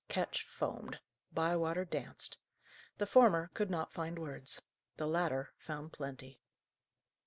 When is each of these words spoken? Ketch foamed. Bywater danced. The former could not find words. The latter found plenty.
Ketch 0.09 0.45
foamed. 0.49 0.99
Bywater 1.31 1.85
danced. 1.85 2.39
The 2.97 3.05
former 3.05 3.51
could 3.53 3.69
not 3.69 3.93
find 3.93 4.17
words. 4.17 4.59
The 4.97 5.05
latter 5.05 5.53
found 5.59 5.93
plenty. 5.93 6.41